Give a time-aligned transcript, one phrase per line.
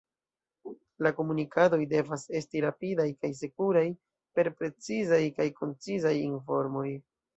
[1.07, 3.85] La komunikadoj devas esti rapidaj kaj sekuraj
[4.39, 6.89] per precizaj kaj koncizaj informoj.